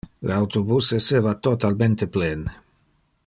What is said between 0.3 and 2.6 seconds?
autobus esseva totalmente plen.